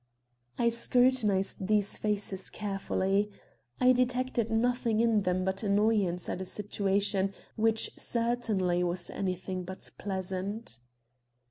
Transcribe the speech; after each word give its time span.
I 0.57 0.69
scrutinized 0.69 1.67
these 1.67 1.99
faces 1.99 2.49
carefully. 2.49 3.29
I 3.79 3.91
detected 3.91 4.49
nothing 4.49 4.99
in 4.99 5.21
them 5.21 5.45
but 5.45 5.61
annoyance 5.61 6.27
at 6.27 6.41
a 6.41 6.45
situation 6.45 7.35
which 7.55 7.91
certainly 7.97 8.83
was 8.83 9.11
anything 9.11 9.63
but 9.63 9.91
pleasant. 9.99 10.79